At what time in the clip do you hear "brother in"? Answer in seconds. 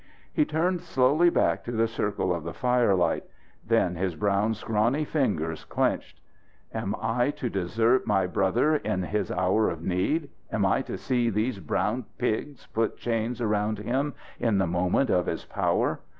8.25-9.03